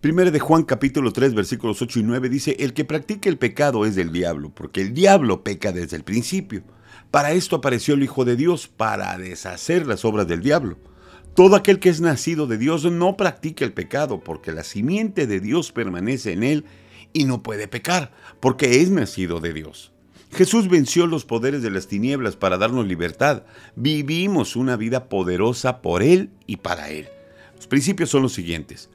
Primero 0.00 0.30
de 0.30 0.38
Juan 0.38 0.62
capítulo 0.62 1.12
3 1.12 1.34
versículos 1.34 1.82
8 1.82 1.98
y 1.98 2.02
9 2.04 2.28
dice, 2.28 2.54
el 2.60 2.72
que 2.72 2.84
practica 2.84 3.28
el 3.28 3.36
pecado 3.36 3.84
es 3.84 3.96
del 3.96 4.12
diablo, 4.12 4.52
porque 4.54 4.80
el 4.80 4.94
diablo 4.94 5.42
peca 5.42 5.72
desde 5.72 5.96
el 5.96 6.04
principio. 6.04 6.62
Para 7.10 7.32
esto 7.32 7.56
apareció 7.56 7.94
el 7.94 8.04
Hijo 8.04 8.24
de 8.24 8.36
Dios, 8.36 8.68
para 8.68 9.18
deshacer 9.18 9.88
las 9.88 10.04
obras 10.04 10.28
del 10.28 10.40
diablo. 10.40 10.78
Todo 11.34 11.56
aquel 11.56 11.80
que 11.80 11.88
es 11.88 12.00
nacido 12.00 12.46
de 12.46 12.58
Dios 12.58 12.84
no 12.84 13.16
practica 13.16 13.64
el 13.64 13.72
pecado, 13.72 14.20
porque 14.20 14.52
la 14.52 14.62
simiente 14.62 15.26
de 15.26 15.40
Dios 15.40 15.72
permanece 15.72 16.32
en 16.32 16.44
él 16.44 16.64
y 17.12 17.24
no 17.24 17.42
puede 17.42 17.66
pecar, 17.66 18.12
porque 18.38 18.80
es 18.80 18.90
nacido 18.90 19.40
de 19.40 19.52
Dios. 19.52 19.90
Jesús 20.30 20.68
venció 20.68 21.08
los 21.08 21.24
poderes 21.24 21.60
de 21.60 21.72
las 21.72 21.88
tinieblas 21.88 22.36
para 22.36 22.56
darnos 22.56 22.86
libertad. 22.86 23.42
Vivimos 23.74 24.54
una 24.54 24.76
vida 24.76 25.08
poderosa 25.08 25.82
por 25.82 26.04
Él 26.04 26.30
y 26.46 26.58
para 26.58 26.88
Él. 26.90 27.08
Los 27.56 27.66
principios 27.66 28.10
son 28.10 28.22
los 28.22 28.34
siguientes. 28.34 28.90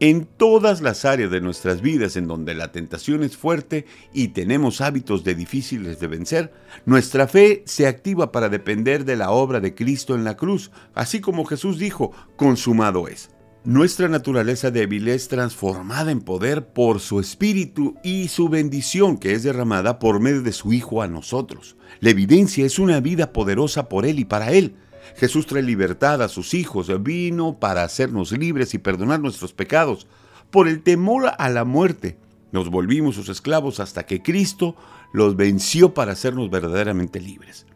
En 0.00 0.26
todas 0.26 0.80
las 0.80 1.04
áreas 1.04 1.32
de 1.32 1.40
nuestras 1.40 1.80
vidas 1.80 2.16
en 2.16 2.28
donde 2.28 2.54
la 2.54 2.70
tentación 2.70 3.24
es 3.24 3.36
fuerte 3.36 3.84
y 4.12 4.28
tenemos 4.28 4.80
hábitos 4.80 5.24
de 5.24 5.34
difíciles 5.34 5.98
de 5.98 6.06
vencer, 6.06 6.52
nuestra 6.86 7.26
fe 7.26 7.64
se 7.66 7.88
activa 7.88 8.30
para 8.30 8.48
depender 8.48 9.04
de 9.04 9.16
la 9.16 9.32
obra 9.32 9.58
de 9.58 9.74
Cristo 9.74 10.14
en 10.14 10.22
la 10.22 10.36
cruz, 10.36 10.70
así 10.94 11.20
como 11.20 11.44
Jesús 11.44 11.80
dijo, 11.80 12.12
consumado 12.36 13.08
es. 13.08 13.30
Nuestra 13.64 14.08
naturaleza 14.08 14.70
débil 14.70 15.08
es 15.08 15.26
transformada 15.26 16.12
en 16.12 16.20
poder 16.20 16.68
por 16.68 17.00
su 17.00 17.18
Espíritu 17.18 17.96
y 18.04 18.28
su 18.28 18.48
bendición 18.48 19.18
que 19.18 19.32
es 19.32 19.42
derramada 19.42 19.98
por 19.98 20.20
medio 20.20 20.42
de 20.42 20.52
su 20.52 20.72
Hijo 20.72 21.02
a 21.02 21.08
nosotros. 21.08 21.76
La 21.98 22.10
evidencia 22.10 22.64
es 22.64 22.78
una 22.78 23.00
vida 23.00 23.32
poderosa 23.32 23.88
por 23.88 24.06
Él 24.06 24.20
y 24.20 24.24
para 24.24 24.52
Él. 24.52 24.76
Jesús 25.16 25.46
trae 25.46 25.62
libertad 25.62 26.22
a 26.22 26.28
sus 26.28 26.54
hijos, 26.54 26.90
vino 27.02 27.58
para 27.58 27.82
hacernos 27.82 28.32
libres 28.32 28.74
y 28.74 28.78
perdonar 28.78 29.20
nuestros 29.20 29.52
pecados. 29.52 30.06
Por 30.50 30.68
el 30.68 30.82
temor 30.82 31.32
a 31.36 31.48
la 31.50 31.64
muerte, 31.64 32.18
nos 32.52 32.70
volvimos 32.70 33.14
sus 33.14 33.28
esclavos 33.28 33.80
hasta 33.80 34.06
que 34.06 34.22
Cristo 34.22 34.76
los 35.12 35.36
venció 35.36 35.94
para 35.94 36.12
hacernos 36.12 36.50
verdaderamente 36.50 37.20
libres. 37.20 37.66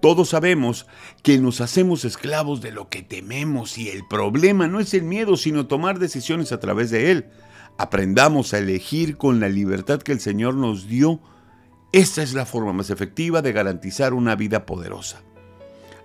Todos 0.00 0.30
sabemos 0.30 0.86
que 1.22 1.38
nos 1.38 1.60
hacemos 1.60 2.04
esclavos 2.06 2.62
de 2.62 2.72
lo 2.72 2.88
que 2.88 3.02
tememos 3.02 3.76
y 3.76 3.90
el 3.90 4.06
problema 4.08 4.66
no 4.66 4.80
es 4.80 4.94
el 4.94 5.02
miedo, 5.02 5.36
sino 5.36 5.66
tomar 5.66 5.98
decisiones 5.98 6.52
a 6.52 6.60
través 6.60 6.90
de 6.90 7.10
él. 7.10 7.26
Aprendamos 7.76 8.54
a 8.54 8.58
elegir 8.58 9.18
con 9.18 9.40
la 9.40 9.48
libertad 9.48 10.00
que 10.00 10.12
el 10.12 10.20
Señor 10.20 10.54
nos 10.54 10.88
dio. 10.88 11.20
Esta 11.92 12.22
es 12.22 12.32
la 12.32 12.46
forma 12.46 12.72
más 12.72 12.88
efectiva 12.88 13.42
de 13.42 13.52
garantizar 13.52 14.14
una 14.14 14.36
vida 14.36 14.64
poderosa. 14.64 15.22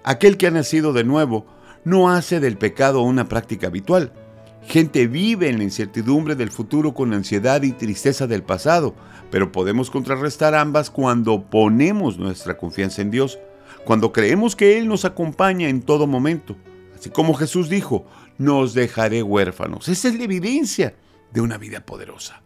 Aquel 0.07 0.37
que 0.37 0.45
ha 0.45 0.51
nacido 0.51 0.93
de 0.93 1.03
nuevo 1.03 1.47
no 1.83 2.11
hace 2.11 2.39
del 2.39 2.59
pecado 2.59 3.01
una 3.01 3.27
práctica 3.27 3.67
habitual. 3.67 4.13
Gente 4.61 5.07
vive 5.07 5.49
en 5.49 5.57
la 5.57 5.63
incertidumbre 5.63 6.35
del 6.35 6.51
futuro 6.51 6.93
con 6.93 7.11
ansiedad 7.11 7.63
y 7.63 7.71
tristeza 7.71 8.27
del 8.27 8.43
pasado, 8.43 8.93
pero 9.31 9.51
podemos 9.51 9.89
contrarrestar 9.89 10.53
ambas 10.53 10.91
cuando 10.91 11.49
ponemos 11.49 12.19
nuestra 12.19 12.55
confianza 12.55 13.01
en 13.01 13.09
Dios, 13.09 13.39
cuando 13.83 14.13
creemos 14.13 14.55
que 14.55 14.77
Él 14.77 14.87
nos 14.87 15.05
acompaña 15.05 15.69
en 15.69 15.81
todo 15.81 16.05
momento. 16.05 16.55
Así 16.95 17.09
como 17.09 17.33
Jesús 17.33 17.67
dijo, 17.67 18.05
nos 18.37 18.75
dejaré 18.75 19.23
huérfanos. 19.23 19.87
Esa 19.87 20.09
es 20.09 20.19
la 20.19 20.25
evidencia 20.25 20.93
de 21.33 21.41
una 21.41 21.57
vida 21.57 21.83
poderosa. 21.83 22.43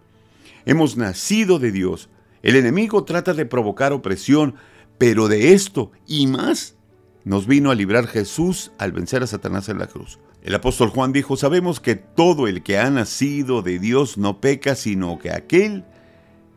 Hemos 0.66 0.96
nacido 0.96 1.60
de 1.60 1.74
Dios. 1.74 2.10
El 2.42 2.56
enemigo 2.56 3.04
trata 3.04 3.34
de 3.34 3.46
provocar 3.46 3.92
opresión, 3.92 4.56
pero 4.98 5.28
de 5.28 5.52
esto 5.52 5.92
y 6.08 6.28
más 6.28 6.79
nos 7.24 7.48
vino 7.48 7.72
a 7.72 7.76
librar 7.76 8.08
Jesús 8.08 8.72
al 8.78 8.92
vencer 8.92 9.24
a 9.24 9.28
Satanás 9.28 9.70
en 9.70 9.80
la 9.80 9.88
cruz. 9.88 10.20
El 10.42 10.56
apóstol 10.56 10.90
Juan 10.90 11.12
dijo, 11.12 11.36
sabemos 11.36 11.80
que 11.80 11.96
todo 11.96 12.48
el 12.48 12.64
que 12.64 12.78
ha 12.78 12.90
nacido 12.90 13.62
de 13.62 13.78
Dios 13.78 14.18
no 14.18 14.40
peca, 14.40 14.76
sino 14.76 15.20
que 15.20 15.32
aquel 15.32 15.84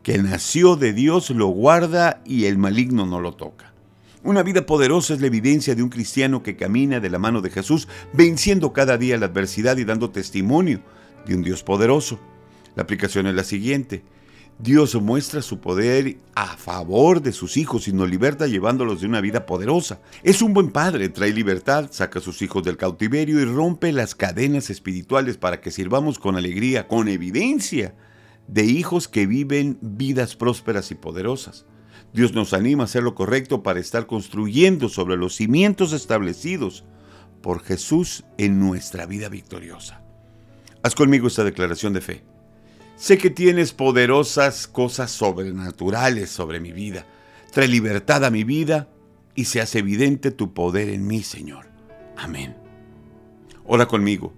que 0.03 0.17
nació 0.17 0.75
de 0.75 0.93
Dios 0.93 1.29
lo 1.29 1.47
guarda 1.47 2.21
y 2.25 2.45
el 2.45 2.57
maligno 2.57 3.05
no 3.05 3.19
lo 3.19 3.33
toca. 3.33 3.73
Una 4.23 4.41
vida 4.41 4.65
poderosa 4.65 5.13
es 5.13 5.21
la 5.21 5.27
evidencia 5.27 5.75
de 5.75 5.83
un 5.83 5.89
cristiano 5.89 6.43
que 6.43 6.55
camina 6.55 7.01
de 7.01 7.09
la 7.09 7.19
mano 7.19 7.41
de 7.41 7.49
Jesús, 7.49 7.89
venciendo 8.13 8.71
cada 8.71 8.97
día 8.97 9.17
la 9.17 9.25
adversidad 9.25 9.75
y 9.77 9.83
dando 9.83 10.11
testimonio 10.11 10.81
de 11.25 11.35
un 11.35 11.43
Dios 11.43 11.61
poderoso. 11.61 12.19
La 12.75 12.83
aplicación 12.83 13.27
es 13.27 13.35
la 13.35 13.43
siguiente. 13.43 14.03
Dios 14.59 14.95
muestra 14.95 15.41
su 15.41 15.59
poder 15.59 16.17
a 16.35 16.55
favor 16.57 17.21
de 17.21 17.33
sus 17.33 17.57
hijos 17.57 17.87
y 17.87 17.93
nos 17.93 18.09
liberta 18.09 18.47
llevándolos 18.47 19.01
de 19.01 19.07
una 19.07 19.19
vida 19.19 19.45
poderosa. 19.45 19.99
Es 20.21 20.41
un 20.41 20.53
buen 20.53 20.71
padre, 20.71 21.09
trae 21.09 21.33
libertad, 21.33 21.89
saca 21.91 22.19
a 22.19 22.21
sus 22.21 22.41
hijos 22.41 22.63
del 22.63 22.77
cautiverio 22.77 23.41
y 23.41 23.45
rompe 23.45 23.91
las 23.91 24.15
cadenas 24.15 24.69
espirituales 24.69 25.37
para 25.37 25.59
que 25.59 25.71
sirvamos 25.71 26.19
con 26.19 26.35
alegría, 26.35 26.87
con 26.87 27.07
evidencia 27.07 27.95
de 28.47 28.65
hijos 28.65 29.07
que 29.07 29.25
viven 29.25 29.77
vidas 29.81 30.35
prósperas 30.35 30.91
y 30.91 30.95
poderosas. 30.95 31.65
Dios 32.13 32.33
nos 32.33 32.53
anima 32.53 32.83
a 32.83 32.85
hacer 32.85 33.03
lo 33.03 33.15
correcto 33.15 33.63
para 33.63 33.79
estar 33.79 34.05
construyendo 34.05 34.87
sobre 34.87 35.17
los 35.17 35.35
cimientos 35.35 35.93
establecidos 35.93 36.83
por 37.41 37.61
Jesús 37.63 38.23
en 38.37 38.59
nuestra 38.59 39.05
vida 39.07 39.29
victoriosa. 39.29 40.01
Haz 40.83 40.95
conmigo 40.95 41.27
esta 41.27 41.43
declaración 41.43 41.93
de 41.93 42.01
fe. 42.01 42.32
Sé 43.03 43.17
que 43.17 43.29
tienes 43.29 43.73
poderosas 43.73 44.65
cosas 44.65 45.11
sobrenaturales 45.11 46.29
sobre 46.29 46.61
mi 46.61 46.71
vida. 46.71 47.05
Trae 47.51 47.67
libertad 47.67 48.23
a 48.23 48.29
mi 48.29 48.45
vida 48.45 48.87
y 49.35 49.43
se 49.43 49.59
hace 49.59 49.79
evidente 49.79 50.31
tu 50.31 50.53
poder 50.53 50.87
en 50.87 51.05
mí, 51.05 51.21
Señor. 51.21 51.65
Amén. 52.15 52.55
Ora 53.65 53.87
conmigo. 53.87 54.31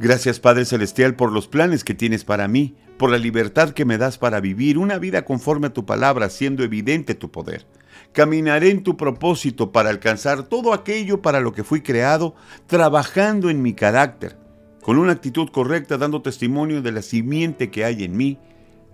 Gracias 0.00 0.40
Padre 0.40 0.64
Celestial 0.64 1.14
por 1.14 1.30
los 1.30 1.46
planes 1.46 1.84
que 1.84 1.94
tienes 1.94 2.24
para 2.24 2.48
mí, 2.48 2.74
por 2.98 3.08
la 3.08 3.18
libertad 3.18 3.70
que 3.70 3.84
me 3.84 3.98
das 3.98 4.18
para 4.18 4.40
vivir 4.40 4.78
una 4.78 4.98
vida 4.98 5.24
conforme 5.24 5.68
a 5.68 5.72
tu 5.72 5.86
palabra, 5.86 6.28
siendo 6.28 6.64
evidente 6.64 7.14
tu 7.14 7.30
poder. 7.30 7.68
Caminaré 8.12 8.70
en 8.70 8.82
tu 8.82 8.96
propósito 8.96 9.70
para 9.70 9.90
alcanzar 9.90 10.42
todo 10.42 10.72
aquello 10.72 11.22
para 11.22 11.38
lo 11.38 11.52
que 11.52 11.62
fui 11.62 11.82
creado, 11.82 12.34
trabajando 12.66 13.48
en 13.48 13.62
mi 13.62 13.74
carácter, 13.74 14.41
con 14.82 14.98
una 14.98 15.12
actitud 15.12 15.48
correcta, 15.50 15.96
dando 15.96 16.22
testimonio 16.22 16.82
de 16.82 16.92
la 16.92 17.02
simiente 17.02 17.70
que 17.70 17.84
hay 17.84 18.04
en 18.04 18.16
mí. 18.16 18.38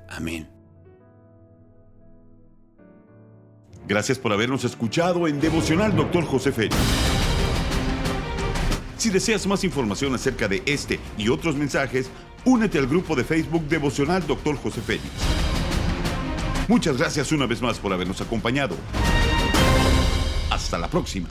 Amén. 0.09 0.49
Gracias 3.87 4.19
por 4.19 4.32
habernos 4.32 4.65
escuchado 4.65 5.26
en 5.26 5.41
Devocional 5.41 5.97
Dr. 5.97 6.25
José 6.25 6.53
Félix. 6.53 6.76
Si 8.99 9.10
deseas 9.10 9.47
más 9.47 9.65
información 9.65 10.15
acerca 10.15 10.47
de 10.47 10.62
este 10.66 11.00
y 11.16 11.31
otros 11.31 11.56
mensajes, 11.56 12.10
únete 12.44 12.78
al 12.78 12.87
grupo 12.87 13.16
de 13.16 13.25
Facebook 13.25 13.66
Devocional 13.69 14.26
Dr. 14.26 14.56
José 14.56 14.82
Félix. 14.82 15.09
Muchas 16.69 16.99
gracias 16.99 17.32
una 17.32 17.47
vez 17.47 17.62
más 17.62 17.78
por 17.78 17.93
habernos 17.94 18.20
acompañado. 18.20 18.76
Hasta 20.50 20.76
la 20.76 20.88
próxima. 20.88 21.31